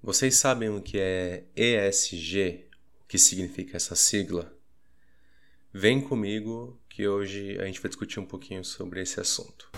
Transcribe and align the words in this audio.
Vocês 0.00 0.36
sabem 0.36 0.68
o 0.68 0.80
que 0.80 0.96
é 0.96 1.44
ESG? 1.56 2.66
O 3.02 3.08
que 3.08 3.18
significa 3.18 3.76
essa 3.76 3.96
sigla? 3.96 4.56
Vem 5.74 6.00
comigo 6.00 6.80
que 6.88 7.08
hoje 7.08 7.58
a 7.60 7.64
gente 7.64 7.80
vai 7.80 7.88
discutir 7.88 8.20
um 8.20 8.24
pouquinho 8.24 8.64
sobre 8.64 9.02
esse 9.02 9.20
assunto. 9.20 9.68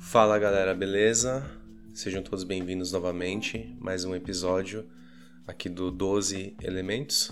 Fala 0.00 0.36
galera, 0.38 0.74
beleza? 0.74 1.65
Sejam 1.96 2.22
todos 2.22 2.44
bem-vindos 2.44 2.92
novamente, 2.92 3.74
mais 3.80 4.04
um 4.04 4.14
episódio 4.14 4.86
aqui 5.46 5.66
do 5.66 5.90
12 5.90 6.54
Elementos. 6.62 7.30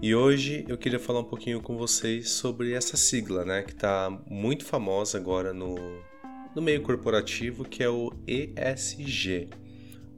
E 0.00 0.14
hoje 0.14 0.64
eu 0.66 0.78
queria 0.78 0.98
falar 0.98 1.20
um 1.20 1.24
pouquinho 1.24 1.60
com 1.60 1.76
vocês 1.76 2.30
sobre 2.30 2.72
essa 2.72 2.96
sigla, 2.96 3.44
né, 3.44 3.62
que 3.62 3.72
está 3.72 4.08
muito 4.26 4.64
famosa 4.64 5.18
agora 5.18 5.52
no, 5.52 5.76
no 6.56 6.62
meio 6.62 6.80
corporativo, 6.80 7.66
que 7.66 7.82
é 7.82 7.88
o 7.90 8.10
ESG. 8.26 9.50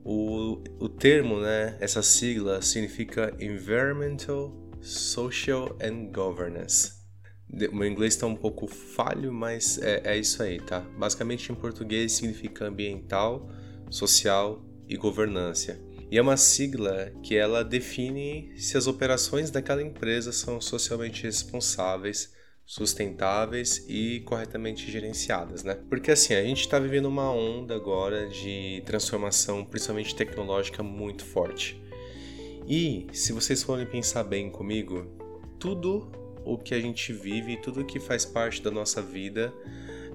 O, 0.04 0.62
o 0.78 0.88
termo, 0.88 1.40
né, 1.40 1.76
essa 1.80 2.00
sigla 2.00 2.62
significa 2.62 3.36
Environmental, 3.40 4.54
Social 4.80 5.76
and 5.82 6.12
Governance. 6.12 6.92
O 7.72 7.74
meu 7.74 7.88
inglês 7.88 8.14
está 8.14 8.28
um 8.28 8.36
pouco 8.36 8.68
falho, 8.68 9.32
mas 9.32 9.78
é, 9.78 10.00
é, 10.04 10.16
isso 10.16 10.40
aí, 10.44 10.60
tá? 10.60 10.78
Basicamente, 10.96 11.50
em 11.50 11.56
português, 11.56 12.12
significa 12.12 12.66
ambiental, 12.66 13.48
social 13.90 14.64
e 14.88 14.96
governança. 14.96 15.80
E 16.10 16.18
é 16.18 16.22
uma 16.22 16.36
sigla 16.36 17.12
que 17.22 17.34
ela 17.34 17.64
define 17.64 18.52
se 18.56 18.76
as 18.76 18.86
operações 18.86 19.50
daquela 19.50 19.82
empresa 19.82 20.30
são 20.32 20.60
socialmente 20.60 21.24
responsáveis, 21.24 22.32
sustentáveis 22.64 23.84
e 23.88 24.20
corretamente 24.20 24.90
gerenciadas, 24.90 25.64
né? 25.64 25.74
Porque 25.88 26.10
assim, 26.10 26.34
a 26.34 26.42
gente 26.42 26.60
está 26.60 26.78
vivendo 26.78 27.06
uma 27.06 27.30
onda 27.30 27.74
agora 27.74 28.28
de 28.28 28.82
transformação, 28.86 29.64
principalmente 29.64 30.14
tecnológica, 30.14 30.82
muito 30.82 31.24
forte. 31.24 31.82
E 32.66 33.06
se 33.12 33.32
vocês 33.32 33.62
forem 33.62 33.84
pensar 33.84 34.24
bem 34.24 34.50
comigo, 34.50 35.06
tudo 35.58 36.10
o 36.44 36.56
que 36.56 36.74
a 36.74 36.80
gente 36.80 37.12
vive, 37.12 37.60
tudo 37.60 37.84
que 37.84 37.98
faz 37.98 38.24
parte 38.24 38.62
da 38.62 38.70
nossa 38.70 39.02
vida, 39.02 39.52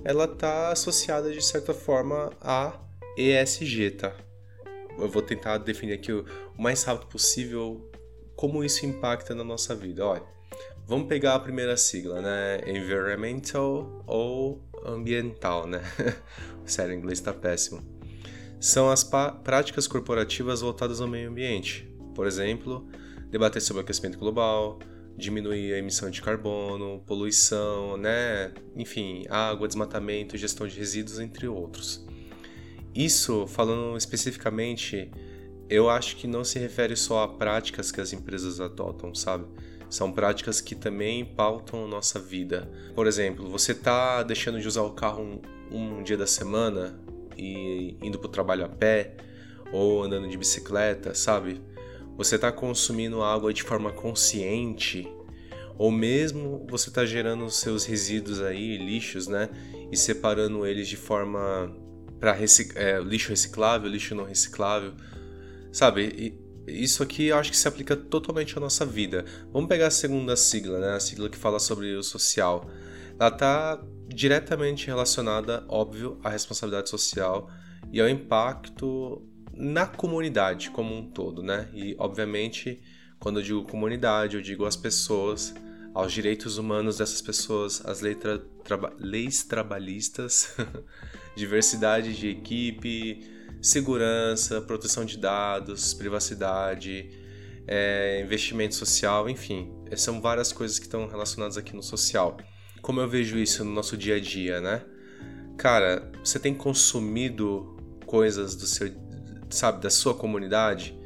ela 0.03 0.25
está 0.25 0.71
associada 0.71 1.31
de 1.31 1.43
certa 1.43 1.73
forma 1.73 2.31
a 2.39 2.79
ESG, 3.19 3.91
tá? 3.91 4.15
Eu 4.97 5.09
vou 5.09 5.21
tentar 5.21 5.57
definir 5.57 5.93
aqui 5.93 6.13
o 6.13 6.25
mais 6.57 6.83
rápido 6.83 7.09
possível 7.09 7.91
como 8.35 8.63
isso 8.63 8.85
impacta 8.85 9.35
na 9.35 9.43
nossa 9.43 9.75
vida. 9.75 10.05
Olha, 10.05 10.23
vamos 10.87 11.09
pegar 11.09 11.35
a 11.35 11.39
primeira 11.39 11.75
sigla, 11.75 12.21
né? 12.21 12.61
Environmental 12.65 14.03
ou 14.07 14.63
ambiental, 14.85 15.67
né? 15.67 15.81
Sério, 16.65 16.95
o 16.95 16.97
inglês 16.97 17.19
está 17.19 17.33
péssimo. 17.33 17.81
São 18.57 18.89
as 18.89 19.03
práticas 19.03 19.85
corporativas 19.85 20.61
voltadas 20.61 21.01
ao 21.01 21.07
meio 21.07 21.29
ambiente. 21.29 21.93
Por 22.15 22.25
exemplo, 22.25 22.87
debater 23.29 23.61
sobre 23.61 23.81
o 23.81 23.83
aquecimento 23.83 24.17
global, 24.17 24.79
diminuir 25.17 25.73
a 25.73 25.77
emissão 25.77 26.09
de 26.09 26.21
carbono, 26.21 27.03
poluição, 27.05 27.97
né? 27.97 28.53
Enfim, 28.75 29.25
água, 29.29 29.67
desmatamento, 29.67 30.37
gestão 30.37 30.65
de 30.65 30.77
resíduos, 30.77 31.19
entre 31.19 31.47
outros. 31.47 32.07
Isso, 32.93 33.45
falando 33.47 33.97
especificamente, 33.97 35.11
eu 35.69 35.89
acho 35.89 36.15
que 36.15 36.27
não 36.27 36.43
se 36.43 36.59
refere 36.59 36.95
só 36.95 37.23
a 37.23 37.27
práticas 37.27 37.91
que 37.91 38.01
as 38.01 38.13
empresas 38.13 38.59
adotam, 38.59 39.13
sabe? 39.13 39.45
São 39.89 40.11
práticas 40.11 40.61
que 40.61 40.75
também 40.75 41.25
pautam 41.25 41.87
nossa 41.87 42.19
vida. 42.19 42.69
Por 42.93 43.07
exemplo, 43.07 43.49
você 43.49 43.71
está 43.71 44.21
deixando 44.23 44.59
de 44.59 44.67
usar 44.67 44.83
o 44.83 44.91
carro 44.91 45.41
um, 45.71 45.99
um 45.99 46.03
dia 46.03 46.17
da 46.17 46.27
semana 46.27 46.99
e 47.37 47.97
indo 48.01 48.19
para 48.19 48.27
o 48.27 48.31
trabalho 48.31 48.65
a 48.65 48.69
pé 48.69 49.15
ou 49.71 50.03
andando 50.03 50.27
de 50.27 50.37
bicicleta, 50.37 51.13
sabe? 51.13 51.61
você 52.19 52.35
está 52.35 52.51
consumindo 52.51 53.23
água 53.23 53.53
de 53.53 53.63
forma 53.63 53.93
consciente, 53.93 55.09
ou 55.77 55.89
mesmo 55.89 56.67
você 56.69 56.89
está 56.89 57.05
gerando 57.05 57.49
seus 57.49 57.85
resíduos 57.85 58.41
aí, 58.41 58.77
lixos, 58.77 59.25
né? 59.25 59.47
E 59.89 59.95
separando 59.95 60.67
eles 60.67 60.89
de 60.89 60.97
forma 60.97 61.73
para 62.19 62.33
recic 62.33 62.77
é, 62.77 62.99
lixo 62.99 63.29
reciclável, 63.29 63.89
lixo 63.89 64.13
não 64.13 64.25
reciclável, 64.25 64.93
sabe? 65.71 66.03
E 66.17 66.49
isso 66.67 67.01
aqui 67.01 67.27
eu 67.27 67.37
acho 67.37 67.49
que 67.49 67.57
se 67.57 67.67
aplica 67.67 67.95
totalmente 67.95 68.57
à 68.57 68.59
nossa 68.59 68.85
vida. 68.85 69.25
Vamos 69.51 69.67
pegar 69.67 69.87
a 69.87 69.91
segunda 69.91 70.35
sigla, 70.35 70.79
né? 70.79 70.91
A 70.95 70.99
sigla 70.99 71.29
que 71.29 71.37
fala 71.37 71.59
sobre 71.59 71.95
o 71.95 72.03
social. 72.03 72.69
Ela 73.19 73.29
está 73.29 73.83
diretamente 74.07 74.87
relacionada, 74.87 75.63
óbvio, 75.67 76.19
à 76.23 76.29
responsabilidade 76.29 76.89
social 76.89 77.49
e 77.91 77.99
ao 77.99 78.09
impacto 78.09 79.25
na 79.53 79.85
comunidade 79.85 80.69
como 80.69 80.95
um 80.95 81.09
todo, 81.09 81.43
né? 81.43 81.69
E 81.73 81.95
obviamente, 81.97 82.81
quando 83.19 83.39
eu 83.39 83.43
digo 83.43 83.63
comunidade, 83.63 84.35
eu 84.35 84.41
digo 84.41 84.65
as 84.65 84.75
pessoas, 84.75 85.53
aos 85.93 86.13
direitos 86.13 86.57
humanos 86.57 86.97
dessas 86.97 87.21
pessoas, 87.21 87.81
as 87.85 87.99
tra 88.63 88.93
leis 88.97 89.43
trabalhistas, 89.43 90.55
diversidade 91.35 92.15
de 92.15 92.29
equipe, 92.29 93.21
segurança, 93.61 94.61
proteção 94.61 95.05
de 95.05 95.17
dados, 95.17 95.93
privacidade, 95.93 97.09
é, 97.67 98.21
investimento 98.23 98.75
social, 98.75 99.29
enfim, 99.29 99.71
são 99.95 100.21
várias 100.21 100.51
coisas 100.51 100.79
que 100.79 100.85
estão 100.85 101.07
relacionadas 101.07 101.57
aqui 101.57 101.75
no 101.75 101.83
social. 101.83 102.37
Como 102.81 102.99
eu 103.01 103.07
vejo 103.07 103.37
isso 103.37 103.63
no 103.63 103.71
nosso 103.71 103.97
dia 103.97 104.15
a 104.15 104.19
dia, 104.19 104.61
né? 104.61 104.83
Cara, 105.57 106.11
você 106.23 106.39
tem 106.39 106.53
consumido 106.53 107.77
coisas 108.05 108.55
do 108.55 108.65
seu 108.65 108.89
sabe, 109.49 109.81
da 109.81 109.89
sua 109.89 110.13
comunidade, 110.13 110.98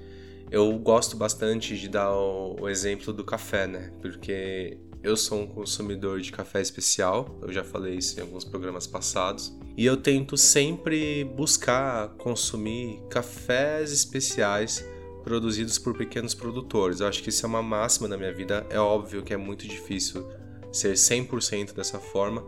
eu 0.53 0.71
gosto 0.77 1.17
bastante 1.17 1.75
de 1.75 1.89
dar 1.89 2.15
o, 2.15 2.61
o, 2.61 2.69
exemplo 2.69 3.11
do 3.11 3.23
café, 3.23 3.65
né? 3.65 3.91
Porque 3.99 4.77
eu 5.01 5.17
sou 5.17 5.41
um 5.41 5.47
consumidor 5.47 6.21
de 6.21 6.31
café 6.31 6.61
especial, 6.61 7.39
eu 7.41 7.51
já 7.51 7.63
falei 7.63 7.95
isso 7.95 8.19
em 8.19 8.21
alguns 8.21 8.45
programas 8.45 8.85
passados, 8.85 9.51
e 9.75 9.83
eu 9.83 9.97
tento 9.97 10.37
sempre 10.37 11.23
buscar 11.23 12.09
consumir 12.19 13.01
cafés 13.09 13.91
especiais 13.91 14.85
produzidos 15.23 15.79
por 15.79 15.97
pequenos 15.97 16.35
produtores. 16.35 16.99
Eu 16.99 17.07
acho 17.07 17.23
que 17.23 17.29
isso 17.29 17.43
é 17.43 17.49
uma 17.49 17.63
máxima 17.63 18.07
na 18.07 18.15
minha 18.15 18.31
vida. 18.31 18.63
É 18.69 18.77
óbvio 18.77 19.23
que 19.23 19.33
é 19.33 19.37
muito 19.37 19.67
difícil 19.67 20.23
ser 20.71 20.93
100% 20.93 21.73
dessa 21.73 21.97
forma, 21.97 22.45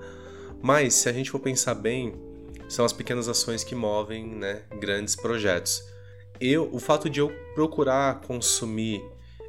mas 0.61 0.93
se 0.93 1.09
a 1.09 1.13
gente 1.13 1.31
for 1.31 1.39
pensar 1.39 1.73
bem, 1.73 2.13
são 2.69 2.85
as 2.85 2.93
pequenas 2.93 3.27
ações 3.27 3.63
que 3.63 3.73
movem 3.73 4.27
né, 4.27 4.61
grandes 4.79 5.15
projetos. 5.15 5.94
Eu, 6.39 6.69
o 6.71 6.79
fato 6.79 7.09
de 7.09 7.19
eu 7.19 7.31
procurar 7.53 8.21
consumir 8.21 9.01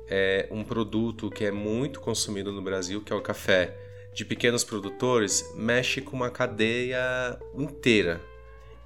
é, 0.08 0.48
um 0.50 0.62
produto 0.62 1.30
que 1.30 1.44
é 1.44 1.50
muito 1.50 2.00
consumido 2.00 2.52
no 2.52 2.62
Brasil, 2.62 3.00
que 3.00 3.12
é 3.12 3.16
o 3.16 3.20
café, 3.20 3.76
de 4.14 4.24
pequenos 4.24 4.64
produtores, 4.64 5.44
mexe 5.56 6.00
com 6.00 6.16
uma 6.16 6.30
cadeia 6.30 7.38
inteira. 7.54 8.20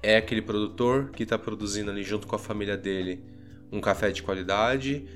É 0.03 0.17
aquele 0.17 0.41
produtor 0.41 1.11
que 1.11 1.23
está 1.23 1.37
produzindo 1.37 1.91
ali 1.91 2.03
junto 2.03 2.27
com 2.27 2.35
a 2.35 2.39
família 2.39 2.75
dele 2.75 3.23
um 3.71 3.79
café 3.79 4.11
de 4.11 4.21
qualidade, 4.21 5.07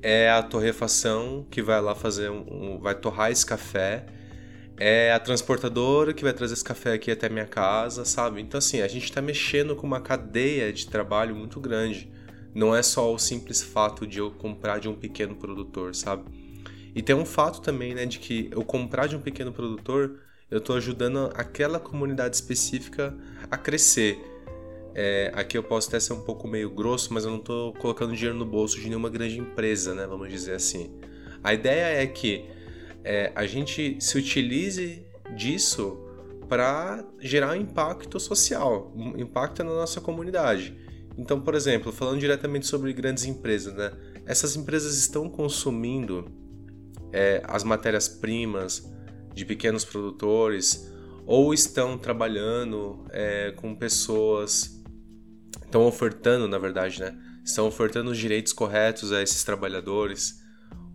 é 0.00 0.30
a 0.30 0.42
torrefação 0.42 1.44
que 1.50 1.60
vai 1.60 1.80
lá 1.80 1.94
fazer 1.94 2.30
um, 2.30 2.44
um 2.48 2.78
vai 2.78 2.94
torrar 2.94 3.32
esse 3.32 3.44
café 3.44 4.06
é 4.78 5.12
a 5.12 5.18
transportadora 5.18 6.14
que 6.14 6.22
vai 6.22 6.32
trazer 6.32 6.54
esse 6.54 6.64
café 6.64 6.92
aqui 6.92 7.10
até 7.10 7.28
minha 7.28 7.46
casa, 7.46 8.04
sabe? 8.04 8.40
Então, 8.40 8.58
assim, 8.58 8.80
a 8.80 8.88
gente 8.88 9.04
está 9.04 9.20
mexendo 9.20 9.74
com 9.74 9.86
uma 9.86 10.00
cadeia 10.00 10.72
de 10.72 10.86
trabalho 10.86 11.34
muito 11.34 11.58
grande. 11.58 12.10
Não 12.54 12.74
é 12.74 12.82
só 12.82 13.12
o 13.12 13.18
simples 13.18 13.60
fato 13.60 14.06
de 14.06 14.18
eu 14.18 14.30
comprar 14.30 14.78
de 14.78 14.88
um 14.88 14.94
pequeno 14.94 15.34
produtor, 15.34 15.94
sabe? 15.94 16.24
E 16.94 17.02
tem 17.02 17.14
um 17.14 17.24
fato 17.24 17.60
também, 17.60 17.94
né, 17.94 18.06
de 18.06 18.18
que 18.18 18.48
eu 18.52 18.64
comprar 18.64 19.06
de 19.06 19.16
um 19.16 19.20
pequeno 19.20 19.52
produtor, 19.52 20.20
eu 20.50 20.58
estou 20.58 20.76
ajudando 20.76 21.30
aquela 21.34 21.78
comunidade 21.78 22.36
específica 22.36 23.14
a 23.50 23.56
crescer. 23.56 24.18
É, 24.94 25.30
aqui 25.34 25.58
eu 25.58 25.62
posso 25.62 25.88
até 25.88 26.00
ser 26.00 26.12
um 26.12 26.22
pouco 26.22 26.48
meio 26.48 26.70
grosso, 26.70 27.12
mas 27.12 27.24
eu 27.24 27.30
não 27.30 27.38
estou 27.38 27.72
colocando 27.74 28.14
dinheiro 28.14 28.36
no 28.36 28.46
bolso 28.46 28.80
de 28.80 28.88
nenhuma 28.88 29.10
grande 29.10 29.38
empresa, 29.38 29.94
né? 29.94 30.06
Vamos 30.06 30.28
dizer 30.28 30.54
assim. 30.54 30.98
A 31.42 31.52
ideia 31.52 32.02
é 32.02 32.06
que 32.06 32.46
é, 33.04 33.32
a 33.34 33.46
gente 33.46 33.96
se 34.00 34.18
utilize 34.18 35.04
disso 35.36 35.98
para 36.48 37.04
gerar 37.20 37.56
impacto 37.56 38.18
social, 38.18 38.92
impacto 39.16 39.62
na 39.62 39.70
nossa 39.70 40.00
comunidade. 40.00 40.76
Então, 41.16 41.40
por 41.40 41.54
exemplo, 41.54 41.92
falando 41.92 42.20
diretamente 42.20 42.66
sobre 42.66 42.92
grandes 42.92 43.24
empresas, 43.24 43.74
né? 43.74 43.92
Essas 44.24 44.56
empresas 44.56 44.96
estão 44.96 45.28
consumindo 45.28 46.30
é, 47.12 47.42
as 47.44 47.64
matérias-primas 47.64 48.90
de 49.34 49.44
pequenos 49.44 49.84
produtores 49.84 50.90
ou 51.26 51.52
estão 51.52 51.98
trabalhando 51.98 53.04
é, 53.10 53.52
com 53.52 53.74
pessoas 53.74 54.78
estão 55.64 55.86
ofertando, 55.86 56.48
na 56.48 56.58
verdade, 56.58 57.00
né? 57.00 57.16
Estão 57.44 57.66
ofertando 57.66 58.10
os 58.10 58.18
direitos 58.18 58.52
corretos 58.52 59.12
a 59.12 59.22
esses 59.22 59.44
trabalhadores 59.44 60.40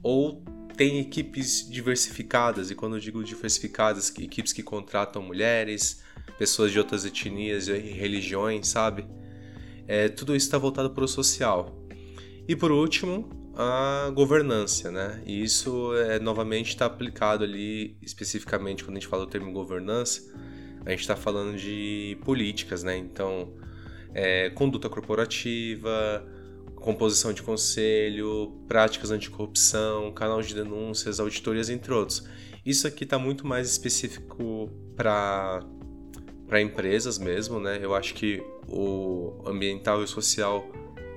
ou 0.01 0.43
tem 0.75 0.99
equipes 0.99 1.69
diversificadas, 1.69 2.71
e 2.71 2.75
quando 2.75 2.95
eu 2.95 2.99
digo 2.99 3.23
diversificadas, 3.23 4.13
equipes 4.17 4.53
que 4.53 4.63
contratam 4.63 5.21
mulheres, 5.21 6.03
pessoas 6.37 6.71
de 6.71 6.79
outras 6.79 7.05
etnias 7.05 7.67
e 7.67 7.77
religiões, 7.77 8.67
sabe? 8.67 9.05
É, 9.87 10.09
tudo 10.09 10.35
isso 10.35 10.47
está 10.47 10.57
voltado 10.57 10.89
para 10.89 11.03
o 11.03 11.07
social. 11.07 11.75
E 12.47 12.55
por 12.55 12.71
último, 12.71 13.29
a 13.55 14.09
governança, 14.13 14.91
né? 14.91 15.21
E 15.25 15.43
isso 15.43 15.95
é 15.95 16.19
novamente 16.19 16.69
está 16.69 16.85
aplicado 16.85 17.43
ali 17.43 17.97
especificamente 18.01 18.83
quando 18.83 18.97
a 18.97 18.99
gente 18.99 19.07
fala 19.07 19.25
do 19.25 19.29
termo 19.29 19.51
governança, 19.51 20.21
a 20.85 20.89
gente 20.89 21.01
está 21.01 21.15
falando 21.15 21.57
de 21.57 22.17
políticas, 22.23 22.83
né? 22.83 22.97
Então, 22.97 23.53
é, 24.13 24.49
conduta 24.49 24.89
corporativa, 24.89 26.25
composição 26.83 27.31
de 27.31 27.41
conselho, 27.41 28.51
práticas 28.67 29.09
anticorrupção, 29.09 30.11
canal 30.11 30.41
de 30.41 30.53
denúncias, 30.53 31.17
auditorias, 31.17 31.69
entre 31.69 31.93
outros. 31.93 32.27
Isso 32.65 32.85
aqui 32.85 33.05
está 33.05 33.17
muito 33.17 33.47
mais 33.47 33.69
específico 33.69 34.69
para 34.95 35.65
para 36.45 36.61
empresas 36.61 37.17
mesmo, 37.17 37.59
né? 37.59 37.79
Eu 37.81 37.95
acho 37.95 38.13
que 38.13 38.43
o 38.67 39.41
ambiental 39.47 40.01
e 40.01 40.03
o 40.03 40.07
social 40.07 40.67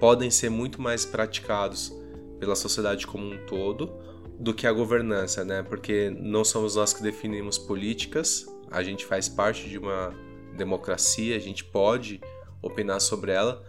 podem 0.01 0.31
ser 0.31 0.49
muito 0.49 0.81
mais 0.81 1.05
praticados 1.05 1.93
pela 2.39 2.55
sociedade 2.55 3.07
como 3.07 3.27
um 3.27 3.45
todo 3.45 3.91
do 4.39 4.55
que 4.55 4.67
a 4.67 4.73
governança, 4.73 5.45
né? 5.45 5.63
Porque 5.63 6.11
não 6.11 6.45
somos 6.45 6.77
nós 6.77 6.95
que 6.95 7.03
definimos 7.03 7.59
políticas, 7.59 8.47
a 8.71 8.83
gente 8.83 9.05
faz 9.05 9.29
parte 9.29 9.69
de 9.69 9.77
uma 9.79 10.15
democracia, 10.57 11.37
a 11.37 11.41
gente 11.41 11.65
pode 11.65 12.21
opinar 12.63 13.01
sobre 13.01 13.33
ela, 13.33 13.63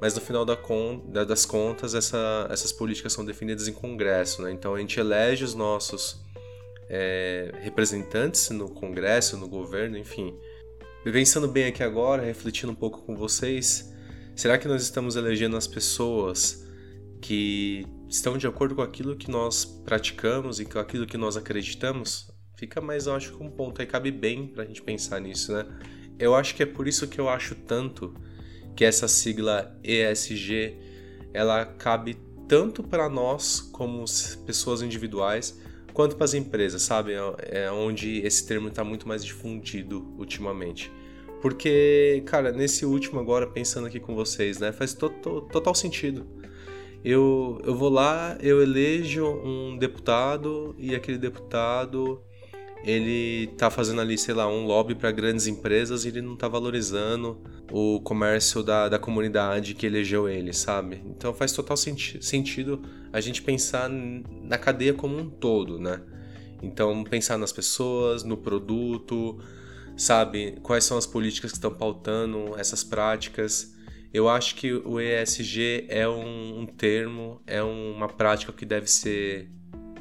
mas 0.00 0.14
no 0.14 0.20
final 0.20 0.44
da 0.44 0.56
con 0.56 1.10
das 1.10 1.46
contas 1.46 1.94
essa, 1.94 2.46
essas 2.50 2.72
políticas 2.72 3.12
são 3.12 3.24
definidas 3.24 3.66
em 3.66 3.72
Congresso, 3.72 4.42
né? 4.42 4.52
Então 4.52 4.74
a 4.74 4.78
gente 4.78 4.98
elege 5.00 5.44
os 5.44 5.54
nossos 5.54 6.20
é, 6.88 7.52
representantes 7.62 8.50
no 8.50 8.68
Congresso, 8.70 9.36
no 9.36 9.48
governo, 9.48 9.96
enfim. 9.96 10.34
E 11.04 11.10
pensando 11.10 11.48
bem 11.48 11.66
aqui 11.66 11.82
agora, 11.82 12.22
refletindo 12.22 12.72
um 12.72 12.76
pouco 12.76 13.02
com 13.02 13.16
vocês, 13.16 13.92
será 14.34 14.58
que 14.58 14.68
nós 14.68 14.82
estamos 14.82 15.16
elegendo 15.16 15.56
as 15.56 15.66
pessoas 15.66 16.66
que 17.20 17.86
estão 18.08 18.36
de 18.36 18.46
acordo 18.46 18.74
com 18.74 18.82
aquilo 18.82 19.16
que 19.16 19.30
nós 19.30 19.64
praticamos 19.64 20.60
e 20.60 20.64
com 20.64 20.78
aquilo 20.78 21.06
que 21.06 21.16
nós 21.16 21.36
acreditamos? 21.36 22.30
Fica 22.56 22.80
mais, 22.80 23.06
eu 23.06 23.14
acho 23.14 23.36
que 23.36 23.42
um 23.42 23.50
ponto 23.50 23.80
aí 23.80 23.86
cabe 23.86 24.10
bem 24.10 24.48
para 24.48 24.62
a 24.62 24.66
gente 24.66 24.82
pensar 24.82 25.20
nisso, 25.20 25.52
né? 25.52 25.66
Eu 26.18 26.34
acho 26.34 26.54
que 26.54 26.62
é 26.62 26.66
por 26.66 26.88
isso 26.88 27.06
que 27.06 27.20
eu 27.20 27.28
acho 27.28 27.54
tanto 27.54 28.14
que 28.76 28.84
essa 28.84 29.08
sigla 29.08 29.74
ESG 29.82 30.76
ela 31.32 31.64
cabe 31.64 32.16
tanto 32.46 32.82
para 32.82 33.08
nós 33.08 33.60
como 33.60 34.04
pessoas 34.46 34.82
individuais 34.82 35.58
quanto 35.92 36.14
para 36.14 36.26
as 36.26 36.34
empresas, 36.34 36.82
sabe? 36.82 37.14
É, 37.14 37.64
é 37.64 37.70
onde 37.70 38.18
esse 38.18 38.46
termo 38.46 38.68
está 38.68 38.84
muito 38.84 39.08
mais 39.08 39.24
difundido 39.24 40.14
ultimamente. 40.18 40.92
Porque, 41.40 42.22
cara, 42.26 42.52
nesse 42.52 42.84
último 42.84 43.18
agora, 43.18 43.46
pensando 43.46 43.86
aqui 43.86 43.98
com 43.98 44.14
vocês, 44.14 44.58
né? 44.58 44.72
Faz 44.72 44.92
to 44.92 45.08
to 45.08 45.42
total 45.50 45.74
sentido. 45.74 46.26
Eu, 47.02 47.60
eu 47.64 47.74
vou 47.74 47.88
lá, 47.88 48.36
eu 48.40 48.62
elejo 48.62 49.26
um 49.26 49.78
deputado 49.78 50.74
e 50.78 50.94
aquele 50.94 51.18
deputado 51.18 52.22
ele 52.84 53.48
tá 53.58 53.70
fazendo 53.70 54.00
ali, 54.00 54.16
sei 54.16 54.34
lá, 54.34 54.48
um 54.48 54.64
lobby 54.64 54.94
para 54.94 55.10
grandes 55.10 55.46
empresas 55.46 56.04
e 56.04 56.08
ele 56.08 56.22
não 56.22 56.36
tá 56.36 56.46
valorizando 56.46 57.40
o 57.70 58.00
comércio 58.00 58.62
da, 58.62 58.88
da 58.88 58.98
comunidade 58.98 59.74
que 59.74 59.86
elegeu 59.86 60.28
ele, 60.28 60.52
sabe? 60.52 61.02
Então 61.06 61.34
faz 61.34 61.52
total 61.52 61.76
senti 61.76 62.24
sentido 62.24 62.82
a 63.12 63.20
gente 63.20 63.42
pensar 63.42 63.88
na 63.88 64.56
cadeia 64.56 64.94
como 64.94 65.18
um 65.18 65.28
todo, 65.28 65.78
né? 65.78 66.00
Então 66.62 67.02
pensar 67.04 67.36
nas 67.36 67.52
pessoas, 67.52 68.22
no 68.22 68.36
produto, 68.36 69.38
sabe? 69.96 70.58
Quais 70.62 70.84
são 70.84 70.96
as 70.96 71.06
políticas 71.06 71.50
que 71.50 71.58
estão 71.58 71.72
pautando 71.72 72.54
essas 72.56 72.84
práticas. 72.84 73.74
Eu 74.12 74.28
acho 74.28 74.54
que 74.54 74.72
o 74.72 75.00
ESG 75.00 75.86
é 75.88 76.08
um, 76.08 76.60
um 76.60 76.66
termo, 76.66 77.42
é 77.46 77.62
uma 77.62 78.08
prática 78.08 78.52
que 78.52 78.64
deve 78.64 78.86
ser 78.86 79.50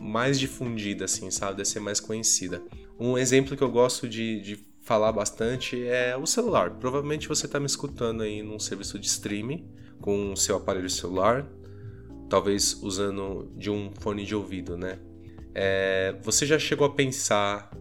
mais 0.06 0.40
difundida, 0.40 1.06
assim, 1.06 1.32
sabe? 1.32 1.58
Deve 1.58 1.70
ser 1.70 1.80
mais 1.80 2.00
conhecida. 2.00 2.62
Um 3.00 3.18
exemplo 3.18 3.58
que 3.58 3.64
eu 3.64 3.72
gosto 3.72 4.08
de, 4.08 4.40
de 4.40 4.60
falar 4.82 5.12
bastante 5.12 5.84
é 5.88 6.16
o 6.16 6.26
celular. 6.26 6.70
Provavelmente 6.72 7.28
você 7.28 7.48
está 7.48 7.60
me 7.60 7.66
escutando 7.66 8.22
aí 8.22 8.44
num 8.44 8.60
serviço 8.60 9.00
de 9.00 9.08
streaming 9.08 9.68
com 10.00 10.34
o 10.34 10.38
seu 10.38 10.58
aparelho 10.58 10.90
celular, 10.90 11.48
talvez 12.30 12.80
usando 12.84 13.52
de 13.58 13.72
um 13.72 13.92
fone 14.00 14.24
de 14.24 14.36
ouvido, 14.36 14.78
né? 14.78 15.00
É, 15.54 16.16
você 16.22 16.46
já 16.46 16.60
chegou 16.60 16.86
a 16.86 16.92
pensar 16.92 17.72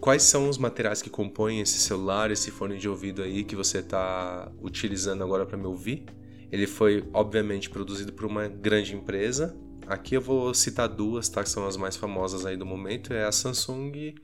quais 0.00 0.22
são 0.22 0.48
os 0.48 0.56
materiais 0.56 1.02
que 1.02 1.10
compõem 1.10 1.60
esse 1.60 1.78
celular, 1.78 2.30
esse 2.30 2.50
fone 2.50 2.78
de 2.78 2.88
ouvido 2.88 3.22
aí 3.22 3.44
que 3.44 3.54
você 3.54 3.78
está 3.78 4.50
utilizando 4.62 5.22
agora 5.22 5.44
para 5.44 5.58
me 5.58 5.66
ouvir? 5.66 6.04
Ele 6.50 6.66
foi, 6.66 7.04
obviamente, 7.12 7.68
produzido 7.68 8.12
por 8.12 8.24
uma 8.24 8.46
grande 8.46 8.94
empresa 8.94 9.56
Aqui 9.86 10.14
eu 10.14 10.20
vou 10.20 10.52
citar 10.54 10.88
duas, 10.88 11.28
tá? 11.28 11.42
Que 11.42 11.48
são 11.48 11.66
as 11.66 11.76
mais 11.76 11.96
famosas 11.96 12.46
aí 12.46 12.56
do 12.56 12.64
momento, 12.64 13.12
é 13.12 13.24
a 13.24 13.32
Samsung 13.32 14.14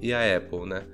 e 0.00 0.12
a 0.12 0.36
Apple, 0.36 0.66
né? 0.66 0.86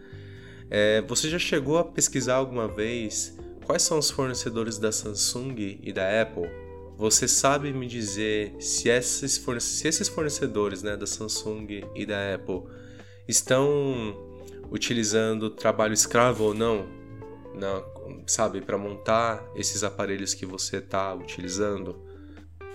É, 0.69 1.02
você 1.02 1.28
já 1.28 1.38
chegou 1.38 1.78
a 1.78 1.84
pesquisar 1.84 2.37
alguma 2.37 2.67
vez 2.67 3.38
quais 3.64 3.82
são 3.82 3.99
os 3.99 4.11
fornecedores 4.11 4.78
da 4.78 4.90
Samsung 4.90 5.81
e 5.82 5.93
da 5.93 6.23
Apple? 6.23 6.49
Você 6.96 7.28
sabe 7.28 7.73
me 7.73 7.87
dizer 7.87 8.56
se 8.58 8.88
esses, 8.88 9.44
se 9.61 9.88
esses 9.88 10.08
fornecedores 10.08 10.82
né, 10.82 10.96
da 10.96 11.06
Samsung 11.06 11.84
e 11.94 12.06
da 12.06 12.34
Apple 12.34 12.62
estão 13.28 14.17
utilizando 14.70 15.50
trabalho 15.50 15.93
escravo 15.93 16.44
ou 16.44 16.55
não, 16.55 16.87
não 17.55 17.84
sabe, 18.26 18.61
para 18.61 18.78
montar 18.78 19.46
esses 19.55 19.84
aparelhos 19.84 20.32
que 20.32 20.46
você 20.46 20.78
está 20.78 21.14
utilizando? 21.14 22.00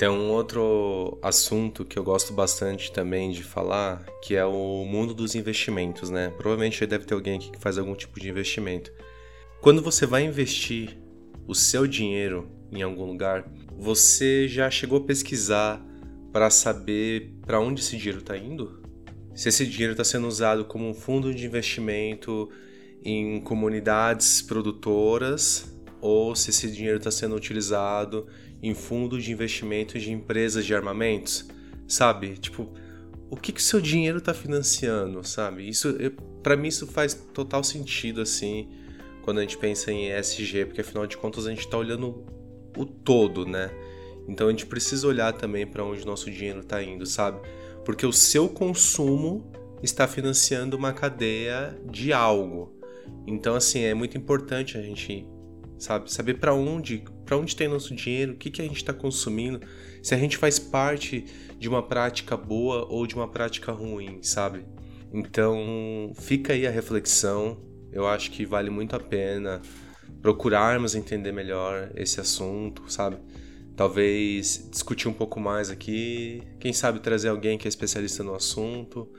Tem 0.01 0.09
um 0.09 0.31
outro 0.31 1.19
assunto 1.21 1.85
que 1.85 1.99
eu 1.99 2.03
gosto 2.03 2.33
bastante 2.33 2.91
também 2.91 3.29
de 3.29 3.43
falar, 3.43 4.03
que 4.23 4.35
é 4.35 4.43
o 4.43 4.83
mundo 4.83 5.13
dos 5.13 5.35
investimentos, 5.35 6.09
né? 6.09 6.33
Provavelmente 6.37 6.83
deve 6.87 7.05
ter 7.05 7.13
alguém 7.13 7.35
aqui 7.35 7.51
que 7.51 7.59
faz 7.59 7.77
algum 7.77 7.93
tipo 7.93 8.19
de 8.19 8.27
investimento. 8.27 8.91
Quando 9.61 9.79
você 9.79 10.07
vai 10.07 10.23
investir 10.23 10.97
o 11.47 11.53
seu 11.53 11.85
dinheiro 11.85 12.49
em 12.71 12.81
algum 12.81 13.05
lugar, 13.05 13.47
você 13.77 14.47
já 14.47 14.71
chegou 14.71 14.97
a 14.97 15.03
pesquisar 15.03 15.79
para 16.33 16.49
saber 16.49 17.35
para 17.45 17.59
onde 17.59 17.81
esse 17.81 17.95
dinheiro 17.95 18.21
está 18.21 18.35
indo? 18.35 18.81
Se 19.35 19.49
esse 19.49 19.67
dinheiro 19.67 19.93
está 19.93 20.03
sendo 20.03 20.27
usado 20.27 20.65
como 20.65 20.89
um 20.89 20.95
fundo 20.95 21.31
de 21.31 21.45
investimento 21.45 22.49
em 23.05 23.39
comunidades 23.39 24.41
produtoras 24.41 25.71
ou 26.01 26.35
se 26.35 26.49
esse 26.49 26.71
dinheiro 26.71 26.97
está 26.97 27.11
sendo 27.11 27.35
utilizado 27.35 28.25
em 28.61 28.73
fundos 28.73 29.23
de 29.23 29.31
investimento 29.31 29.97
de 29.97 30.11
empresas 30.11 30.65
de 30.65 30.75
armamentos, 30.75 31.47
sabe? 31.87 32.37
Tipo, 32.37 32.71
o 33.29 33.35
que 33.35 33.51
que 33.51 33.63
seu 33.63 33.81
dinheiro 33.81 34.19
está 34.19 34.33
financiando, 34.33 35.25
sabe? 35.25 35.67
Isso, 35.67 35.95
para 36.43 36.55
mim 36.55 36.67
isso 36.67 36.85
faz 36.85 37.13
total 37.13 37.63
sentido 37.63 38.21
assim, 38.21 38.69
quando 39.23 39.39
a 39.39 39.41
gente 39.41 39.57
pensa 39.57 39.91
em 39.91 40.11
ESG, 40.11 40.65
porque 40.65 40.81
afinal 40.81 41.07
de 41.07 41.17
contas 41.17 41.47
a 41.47 41.49
gente 41.49 41.61
está 41.61 41.77
olhando 41.77 42.25
o 42.77 42.85
todo, 42.85 43.45
né? 43.45 43.71
Então 44.27 44.47
a 44.47 44.51
gente 44.51 44.65
precisa 44.65 45.07
olhar 45.07 45.33
também 45.33 45.65
para 45.65 45.83
onde 45.83 46.05
nosso 46.05 46.29
dinheiro 46.29 46.59
está 46.59 46.83
indo, 46.83 47.05
sabe? 47.05 47.39
Porque 47.83 48.05
o 48.05 48.13
seu 48.13 48.47
consumo 48.47 49.51
está 49.81 50.07
financiando 50.07 50.77
uma 50.77 50.93
cadeia 50.93 51.77
de 51.89 52.13
algo. 52.13 52.77
Então 53.25 53.55
assim, 53.55 53.81
é 53.81 53.93
muito 53.93 54.17
importante 54.17 54.77
a 54.77 54.81
gente 54.81 55.25
sabe? 55.81 56.13
Saber 56.13 56.35
para 56.35 56.53
onde, 56.53 57.03
para 57.25 57.35
onde 57.35 57.55
tem 57.55 57.67
nosso 57.67 57.95
dinheiro, 57.95 58.33
o 58.33 58.35
que, 58.35 58.51
que 58.51 58.61
a 58.61 58.65
gente 58.65 58.77
está 58.77 58.93
consumindo, 58.93 59.59
se 60.03 60.13
a 60.13 60.17
gente 60.17 60.37
faz 60.37 60.59
parte 60.59 61.25
de 61.57 61.67
uma 61.67 61.81
prática 61.81 62.37
boa 62.37 62.85
ou 62.87 63.07
de 63.07 63.15
uma 63.15 63.27
prática 63.27 63.71
ruim, 63.71 64.19
sabe? 64.21 64.63
Então, 65.11 66.13
fica 66.15 66.53
aí 66.53 66.67
a 66.67 66.71
reflexão. 66.71 67.57
Eu 67.91 68.07
acho 68.07 68.31
que 68.31 68.45
vale 68.45 68.69
muito 68.69 68.95
a 68.95 68.99
pena 68.99 69.61
procurarmos 70.21 70.93
entender 70.93 71.31
melhor 71.31 71.91
esse 71.95 72.21
assunto, 72.21 72.83
sabe? 72.87 73.17
Talvez 73.75 74.67
discutir 74.69 75.07
um 75.07 75.13
pouco 75.13 75.39
mais 75.39 75.71
aqui, 75.71 76.43
quem 76.59 76.71
sabe 76.71 76.99
trazer 76.99 77.29
alguém 77.29 77.57
que 77.57 77.67
é 77.67 77.69
especialista 77.69 78.23
no 78.23 78.35
assunto. 78.35 79.11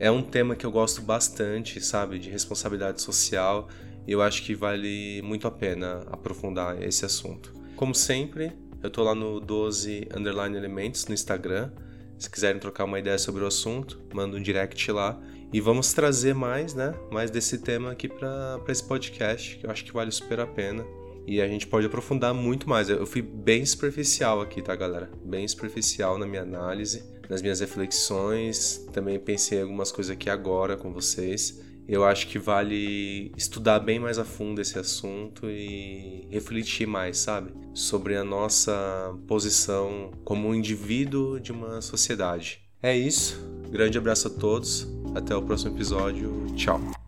É 0.00 0.10
um 0.10 0.22
tema 0.22 0.56
que 0.56 0.66
eu 0.66 0.70
gosto 0.70 1.00
bastante, 1.00 1.80
sabe, 1.80 2.18
de 2.18 2.28
responsabilidade 2.28 3.00
social 3.00 3.68
eu 4.12 4.22
acho 4.22 4.42
que 4.42 4.54
vale 4.54 5.20
muito 5.22 5.46
a 5.46 5.50
pena 5.50 6.06
aprofundar 6.10 6.82
esse 6.82 7.04
assunto. 7.04 7.52
Como 7.76 7.94
sempre, 7.94 8.52
eu 8.82 8.90
tô 8.90 9.02
lá 9.02 9.14
no 9.14 9.40
12 9.40 10.08
underline 10.16 10.56
elementos 10.56 11.06
no 11.06 11.14
Instagram. 11.14 11.70
Se 12.18 12.30
quiserem 12.30 12.60
trocar 12.60 12.84
uma 12.84 12.98
ideia 12.98 13.18
sobre 13.18 13.44
o 13.44 13.46
assunto, 13.46 14.00
manda 14.14 14.36
um 14.36 14.42
direct 14.42 14.90
lá. 14.90 15.20
E 15.52 15.60
vamos 15.60 15.92
trazer 15.92 16.34
mais, 16.34 16.74
né? 16.74 16.94
Mais 17.10 17.30
desse 17.30 17.58
tema 17.58 17.92
aqui 17.92 18.08
para 18.08 18.60
esse 18.68 18.84
podcast, 18.84 19.56
que 19.56 19.66
eu 19.66 19.70
acho 19.70 19.84
que 19.84 19.92
vale 19.92 20.10
super 20.10 20.40
a 20.40 20.46
pena. 20.46 20.84
e 21.26 21.42
a 21.42 21.46
gente 21.46 21.66
pode 21.66 21.86
aprofundar 21.86 22.32
muito 22.32 22.66
mais. 22.66 22.88
Eu 22.88 23.06
fui 23.06 23.20
bem 23.20 23.64
superficial 23.66 24.40
aqui, 24.40 24.62
tá, 24.62 24.74
galera? 24.74 25.10
Bem 25.22 25.46
superficial 25.46 26.16
na 26.16 26.26
minha 26.26 26.40
análise, 26.40 27.04
nas 27.28 27.42
minhas 27.42 27.60
reflexões. 27.60 28.86
Também 28.92 29.18
pensei 29.18 29.60
algumas 29.60 29.92
coisas 29.92 30.10
aqui 30.10 30.30
agora 30.30 30.74
com 30.74 30.90
vocês. 30.90 31.60
Eu 31.88 32.04
acho 32.04 32.28
que 32.28 32.38
vale 32.38 33.32
estudar 33.34 33.80
bem 33.80 33.98
mais 33.98 34.18
a 34.18 34.24
fundo 34.24 34.60
esse 34.60 34.78
assunto 34.78 35.48
e 35.48 36.28
refletir 36.30 36.86
mais, 36.86 37.16
sabe? 37.16 37.50
Sobre 37.72 38.14
a 38.14 38.22
nossa 38.22 39.16
posição 39.26 40.10
como 40.22 40.48
um 40.48 40.54
indivíduo 40.54 41.40
de 41.40 41.50
uma 41.50 41.80
sociedade. 41.80 42.60
É 42.82 42.94
isso. 42.94 43.40
Grande 43.70 43.96
abraço 43.96 44.28
a 44.28 44.30
todos. 44.30 44.86
Até 45.14 45.34
o 45.34 45.42
próximo 45.42 45.74
episódio. 45.74 46.46
Tchau. 46.54 47.07